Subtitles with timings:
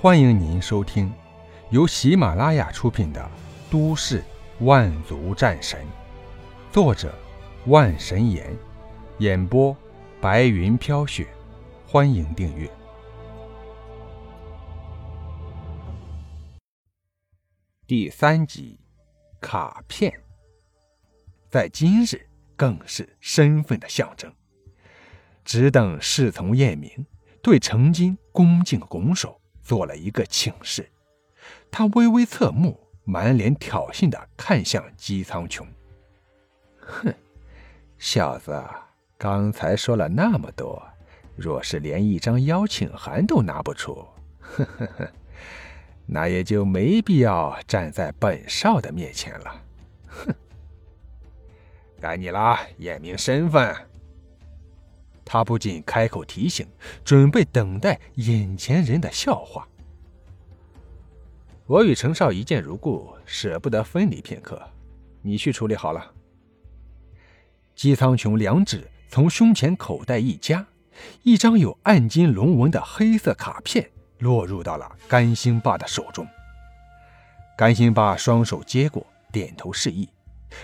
[0.00, 1.12] 欢迎您收听
[1.70, 3.20] 由喜马拉雅出品的
[3.68, 4.22] 《都市
[4.60, 5.80] 万族战神》，
[6.72, 7.12] 作者
[7.66, 8.56] 万神岩，
[9.18, 9.76] 演播
[10.20, 11.26] 白云飘雪。
[11.84, 12.70] 欢迎订阅
[17.84, 18.78] 第三集。
[19.40, 20.12] 卡片
[21.48, 24.32] 在今日更是身份的象征。
[25.44, 27.04] 只等侍从验明
[27.42, 30.88] 对成金恭敬拱手，做了一个请示。
[31.70, 35.62] 他微微侧目，满脸挑衅的看向姬苍穹
[36.80, 37.14] ：“哼，
[37.98, 38.64] 小子，
[39.18, 40.82] 刚才说了那么多，
[41.36, 43.94] 若是连一张邀请函都拿不出，
[44.40, 45.12] 呵呵呵，
[46.06, 49.62] 那也就没必要站在本少的面前了。
[50.06, 50.34] 哼，
[52.00, 53.76] 该你了，验明身份。”
[55.30, 56.66] 他不禁开口提醒，
[57.04, 59.68] 准备等待眼前人的笑话。
[61.66, 64.58] 我与程少一见如故，舍不得分离片刻，
[65.20, 66.10] 你去处理好了。
[67.74, 70.66] 姬苍穹两指从胸前口袋一夹，
[71.22, 76.26] 一张有暗金龙纹的黑色卡片落入到了甘兴霸的手中。
[77.54, 80.08] 甘兴霸双手接过，点头示意，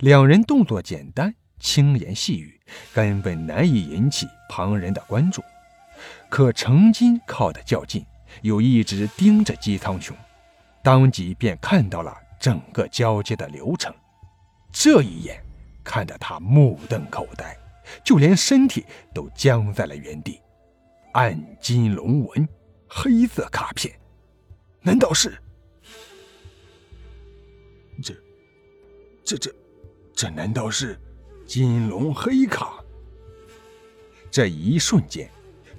[0.00, 1.34] 两人动作简单。
[1.60, 2.58] 轻言细语，
[2.92, 5.42] 根本难以引起旁人的关注。
[6.28, 8.04] 可程金靠得较近，
[8.42, 10.12] 又一直盯着姬苍穹，
[10.82, 13.94] 当即便看到了整个交接的流程。
[14.72, 15.42] 这一眼
[15.84, 17.56] 看得他目瞪口呆，
[18.02, 20.40] 就连身体都僵在了原地。
[21.12, 22.48] 暗金龙纹，
[22.88, 23.92] 黑色卡片，
[24.80, 25.36] 难道是？
[28.02, 28.14] 这、
[29.24, 29.54] 这、这、
[30.14, 30.98] 这难道是？
[31.50, 32.78] 金龙黑卡。
[34.30, 35.28] 这一瞬间，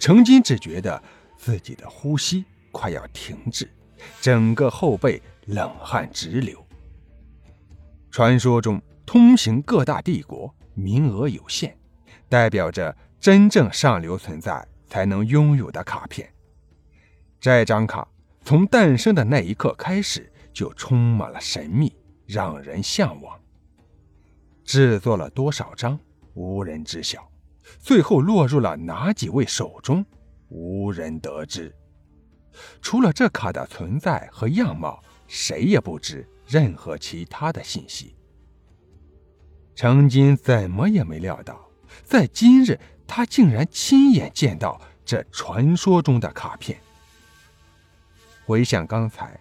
[0.00, 1.00] 程金只觉得
[1.38, 3.70] 自己的呼吸快要停滞，
[4.20, 6.60] 整个后背冷汗直流。
[8.10, 11.78] 传说中，通行各大帝国，名额有限，
[12.28, 16.28] 代表着真正上流存在才能拥有的卡片。
[17.38, 18.08] 这张卡
[18.42, 21.94] 从诞生的那一刻开始，就充满了神秘，
[22.26, 23.38] 让人向往。
[24.70, 25.98] 制作了多少张，
[26.34, 27.18] 无人知晓；
[27.80, 30.06] 最后落入了哪几位手中，
[30.48, 31.74] 无人得知。
[32.80, 38.14] 除了这卡的存在和样貌，谁也不知任何其他的信息。
[39.74, 41.68] 程金怎么也没料到，
[42.04, 46.78] 在今日，他竟然亲眼见到这传说中的卡片。
[48.46, 49.36] 回想刚才，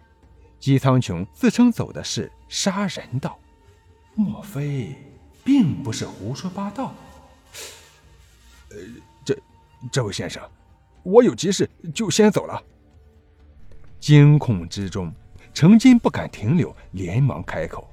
[0.60, 3.40] 姬苍穹自称走的是杀人道，
[4.16, 4.96] 莫非？
[5.44, 6.94] 并不是胡说八道。
[8.72, 8.78] 呃，
[9.26, 9.38] 这
[9.92, 10.44] 这位先生，
[11.04, 12.62] 我有急事，就先走了。
[14.00, 15.12] 惊恐之中，
[15.54, 17.90] 程金不敢停留，连忙开口：“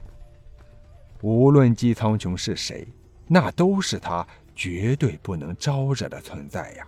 [1.23, 2.87] 无论姬苍穹是谁，
[3.27, 6.87] 那都是他绝对不能招惹的存在呀。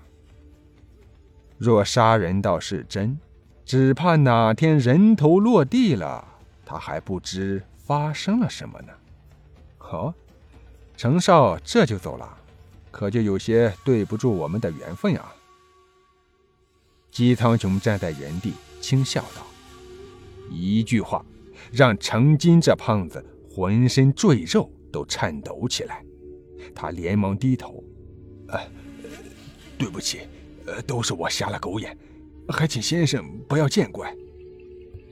[1.57, 3.19] 若杀人倒是真，
[3.65, 6.27] 只怕哪天人头落地了，
[6.65, 8.93] 他还不知发生了什么呢。”
[9.79, 10.13] 好。
[10.99, 12.37] 程少这就走了，
[12.91, 15.33] 可就有些对不住我们的缘分啊。
[17.13, 19.47] 姬苍穹站在原地轻笑道
[20.51, 21.25] ：“一句话，
[21.71, 26.05] 让程金这胖子浑身赘肉都颤抖起来。”
[26.75, 27.81] 他连忙低头
[28.51, 28.59] ：“呃，
[29.79, 30.23] 对不起，
[30.67, 31.97] 呃，都是我瞎了狗眼，
[32.49, 34.13] 还请先生不要见怪。”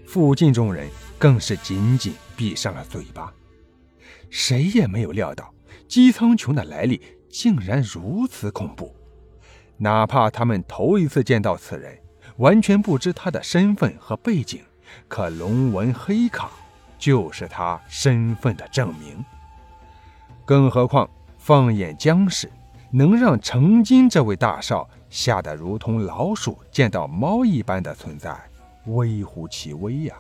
[0.05, 3.33] 附近众人更是紧紧闭上了嘴巴，
[4.31, 5.55] 谁也没有料到。
[5.89, 8.95] 姬苍穹的来历竟然如此恐怖，
[9.77, 11.99] 哪怕他们头一次见到此人，
[12.39, 14.63] 完全不知他的身份和背景，
[15.09, 16.51] 可龙纹黑卡
[16.99, 19.25] 就是他身份的证明。
[20.45, 21.09] 更何况，
[21.39, 22.51] 放眼江氏，
[22.91, 28.39] 能让程金这位大少吓得如同老鼠见到猫一般的存在，
[28.87, 30.15] 微乎其微呀！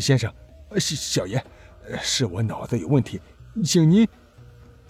[0.00, 0.32] 先生，
[0.78, 1.42] 小小爷，
[2.00, 3.20] 是我脑子有问题。
[3.62, 4.08] 请您。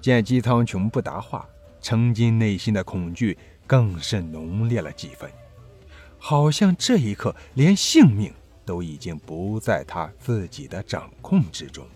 [0.00, 1.48] 见姬苍穹不答话，
[1.80, 5.30] 程金内心的恐惧更是浓烈了几分，
[6.18, 8.32] 好像这一刻连性命
[8.64, 11.86] 都已经不在他自己的掌控之中。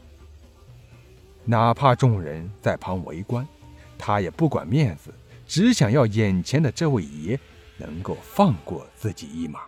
[1.44, 3.46] 哪怕众人在旁围观，
[3.98, 5.12] 他也不管面子，
[5.46, 7.38] 只想要眼前的这位爷
[7.76, 9.60] 能够放过自己一马。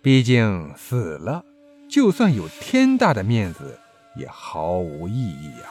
[0.00, 1.44] 毕竟死了，
[1.88, 3.78] 就算有天大的面子。
[4.16, 5.68] 也毫无意义呀！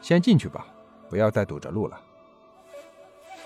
[0.00, 0.66] 先进去吧，
[1.08, 2.00] 不要再堵着路了。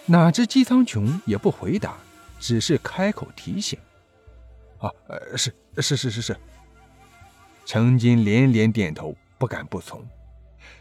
[0.07, 1.97] 哪知姬苍穹也不回答，
[2.39, 3.79] 只是开口提醒
[4.79, 6.37] ：“啊，呃，是是是是是。”
[7.67, 10.07] 程金连连点头，不敢不从。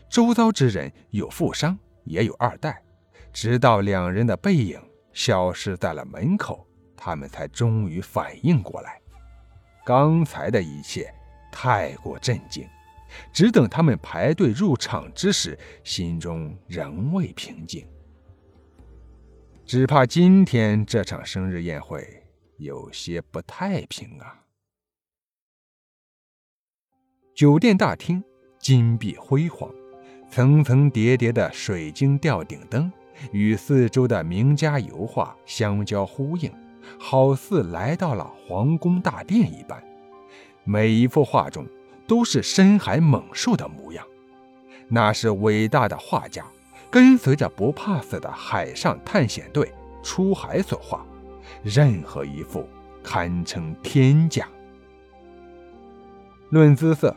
[0.07, 2.81] 周遭之人有富商，也有二代，
[3.33, 4.79] 直到两人的背影
[5.11, 6.65] 消失在了门口，
[6.95, 9.01] 他们才终于反应过来，
[9.83, 11.11] 刚才的一切
[11.55, 12.67] 太过震惊。
[13.31, 17.87] 只等他们排队入场之时，心中仍未平静。
[19.65, 22.23] 只怕今天这场生日宴会
[22.57, 24.43] 有些不太平啊！
[27.33, 28.21] 酒店大厅
[28.59, 29.73] 金碧辉煌，
[30.29, 32.91] 层层叠叠的水晶吊顶灯
[33.31, 36.51] 与四周的名家油画相交呼应，
[36.99, 39.81] 好似来到了皇宫大殿一般。
[40.65, 41.65] 每一幅画中。
[42.07, 44.05] 都是深海猛兽的模样，
[44.87, 46.45] 那是伟大的画家
[46.91, 49.73] 跟随着不怕死的海上探险队
[50.03, 51.03] 出海所画，
[51.63, 52.69] 任何一幅
[53.03, 54.47] 堪称天价。
[56.51, 57.15] 论姿色，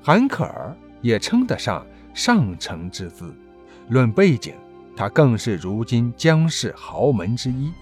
[0.00, 1.84] 韩可儿也称得上
[2.14, 3.26] 上乘之姿；
[3.88, 4.54] 论背景，
[4.96, 7.72] 她更是如今江氏豪门之一。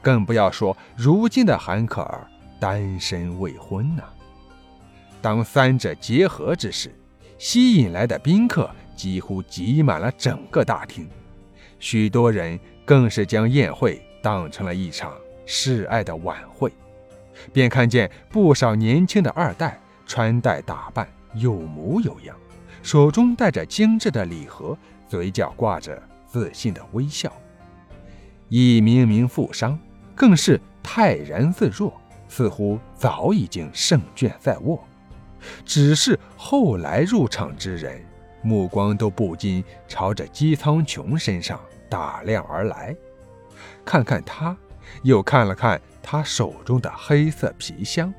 [0.00, 2.26] 更不要说如今的韩可儿
[2.58, 4.02] 单身未婚呢。
[5.24, 6.94] 当三者结合之时，
[7.38, 11.08] 吸引来的宾客几乎挤满了整个大厅，
[11.78, 15.16] 许多人更是将宴会当成了一场
[15.46, 16.70] 示爱的晚会。
[17.54, 22.36] 便看见不少年轻的二代穿戴打扮有模有样，
[22.82, 24.76] 手中带着精致的礼盒，
[25.08, 27.32] 嘴角挂着自信的微笑。
[28.50, 29.78] 一名名富商
[30.14, 31.98] 更是泰然自若，
[32.28, 34.86] 似乎早已经胜券在握。
[35.64, 38.04] 只是后来入场之人，
[38.42, 42.94] 目光都不禁朝着姬苍穹身上打量而来，
[43.84, 44.56] 看看他，
[45.02, 48.12] 又看了看他手中的黑色皮箱。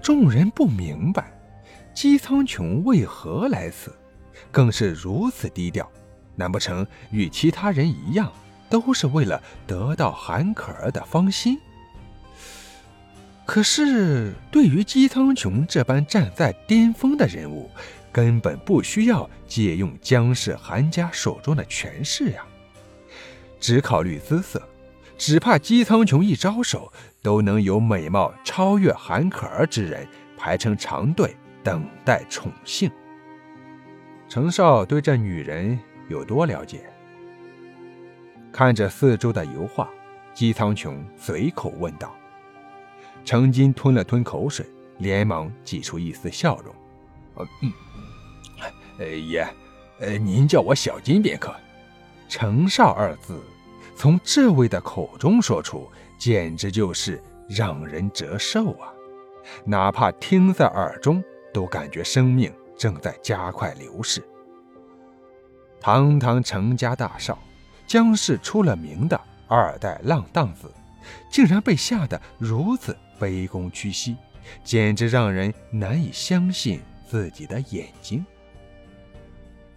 [0.00, 1.32] 众人不明白，
[1.92, 3.94] 姬苍穹为何来此，
[4.50, 5.90] 更是如此低调。
[6.34, 8.32] 难不成与其他人一样，
[8.70, 11.58] 都是为了得到韩可儿的芳心？
[13.48, 17.70] 可是，对于姬苍穹这般站在巅峰的人物，
[18.12, 22.44] 根本不需要借用姜氏韩家手中的权势呀。
[23.58, 24.62] 只考虑姿色，
[25.16, 26.92] 只怕姬苍穹一招手，
[27.22, 30.06] 都能有美貌超越韩可儿之人
[30.36, 31.34] 排成长队
[31.64, 32.90] 等待宠幸。
[34.28, 35.80] 程少对这女人
[36.10, 36.82] 有多了解？
[38.52, 39.88] 看着四周的油画，
[40.34, 42.14] 姬苍穹随口问道。
[43.24, 44.66] 程金吞了吞口水，
[44.98, 46.74] 连忙挤出一丝笑容
[47.36, 47.72] ：“呃，嗯，
[48.98, 49.46] 呃，爷，
[50.00, 51.54] 呃，您叫我小金便可。”
[52.28, 53.40] 程少二字
[53.96, 55.88] 从这位的口中说出，
[56.18, 58.92] 简直就是让人折寿啊！
[59.64, 61.24] 哪怕听在耳中，
[61.54, 64.22] 都感觉生命正在加快流逝。
[65.80, 67.38] 堂堂程家大少，
[67.86, 70.70] 江氏出了名的二代浪荡子，
[71.30, 72.94] 竟然被吓得如此。
[73.18, 74.16] 卑躬屈膝，
[74.62, 78.24] 简直让人难以相信自己的眼睛。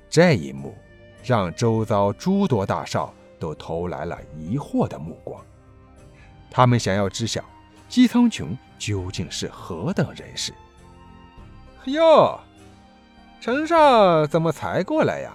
[0.09, 0.75] 这一幕
[1.23, 5.43] 让周遭诸多大少都投来了疑惑的目光，
[6.49, 7.43] 他们想要知晓
[7.87, 10.53] 姬苍穹究竟是何等人士。
[11.85, 12.39] 哟，
[13.39, 15.33] 程少怎么才过来呀？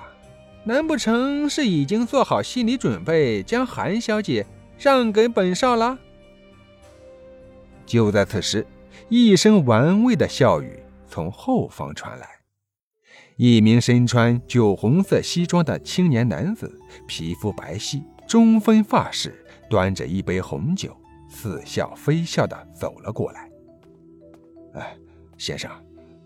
[0.64, 4.44] 难不成是已经做好心理准备，将韩小姐
[4.78, 5.96] 让给本少了？
[7.86, 8.66] 就在此时，
[9.08, 12.28] 一声玩味的笑语从后方传来。
[13.36, 20.96] 一名身穿酒红色西装的青年男子，皮肤白皙，中分发饰，端着一杯红酒，
[21.28, 23.50] 似笑非笑地走了过来。
[24.74, 24.96] “哎，
[25.38, 25.70] 先生，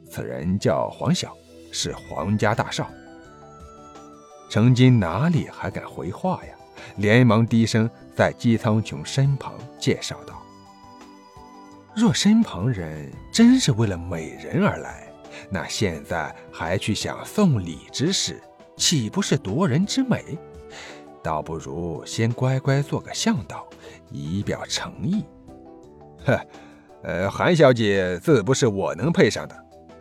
[0.09, 1.37] 此人叫黄晓，
[1.73, 2.89] 是黄家大少。”
[4.49, 6.55] 程金哪里还敢回话呀？
[6.97, 10.41] 连忙低声在姬苍穹身旁介绍道。
[12.01, 15.13] 若身旁人真是为了美人而来，
[15.51, 18.41] 那现在还去想送礼之事，
[18.75, 20.39] 岂不是夺人之美？
[21.23, 23.67] 倒不如先乖乖做个向导，
[24.11, 25.27] 以表诚意。
[26.25, 26.41] 呵，
[27.03, 29.55] 呃，韩小姐自不是我能配上的，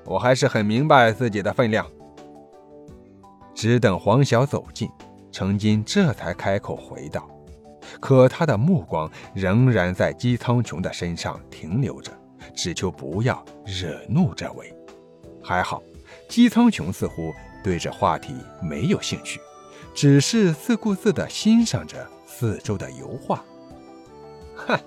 [0.06, 1.86] 我还是很明白自己的分量。
[3.54, 4.90] 只等黄晓走近，
[5.34, 7.30] 程金这才开口回道。
[8.00, 12.12] 可他的目光仍然在姬苍穹的身上停留着，
[12.56, 14.74] 只求不要惹怒这位。
[15.44, 15.82] 还好，
[16.28, 19.40] 姬苍穹似乎对这话题没有兴趣，
[19.94, 23.44] 只是自顾自地欣赏着四周的油画。
[24.56, 24.78] 哼，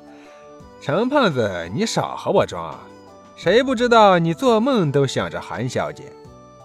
[0.80, 2.80] 陈胖子，你少和我装啊！
[3.34, 6.04] 谁不知道你做梦都想着韩小姐？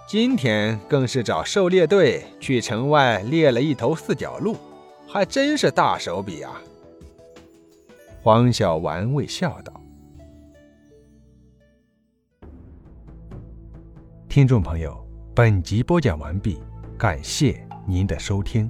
[0.08, 4.56] 今天更是找狩猎队去城外猎了一头四角鹿，
[5.08, 6.62] 还真是大手笔啊！
[8.22, 9.74] 黄小玩味笑道
[14.28, 14.96] ：“听众朋友，
[15.34, 16.60] 本集播讲完毕，
[16.98, 18.70] 感谢您的收听。”